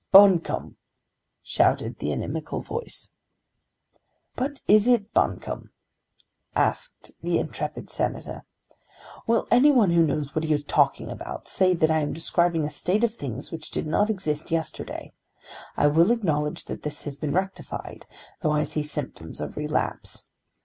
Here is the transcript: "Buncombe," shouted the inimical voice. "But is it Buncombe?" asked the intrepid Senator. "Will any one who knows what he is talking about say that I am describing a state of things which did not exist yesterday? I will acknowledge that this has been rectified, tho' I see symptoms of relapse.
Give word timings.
"Buncombe," 0.11 0.77
shouted 1.43 1.99
the 1.99 2.11
inimical 2.11 2.59
voice. 2.63 3.11
"But 4.35 4.59
is 4.67 4.87
it 4.87 5.13
Buncombe?" 5.13 5.69
asked 6.55 7.11
the 7.21 7.37
intrepid 7.37 7.91
Senator. 7.91 8.43
"Will 9.27 9.47
any 9.51 9.69
one 9.71 9.91
who 9.91 10.01
knows 10.03 10.33
what 10.33 10.43
he 10.43 10.51
is 10.51 10.63
talking 10.63 11.11
about 11.11 11.47
say 11.47 11.75
that 11.75 11.91
I 11.91 11.99
am 11.99 12.13
describing 12.13 12.65
a 12.65 12.69
state 12.71 13.03
of 13.03 13.13
things 13.13 13.51
which 13.51 13.69
did 13.69 13.85
not 13.85 14.09
exist 14.09 14.49
yesterday? 14.49 15.13
I 15.77 15.85
will 15.85 16.09
acknowledge 16.09 16.65
that 16.65 16.81
this 16.81 17.03
has 17.03 17.15
been 17.15 17.33
rectified, 17.33 18.07
tho' 18.41 18.49
I 18.53 18.63
see 18.63 18.81
symptoms 18.81 19.39
of 19.39 19.55
relapse. 19.55 20.25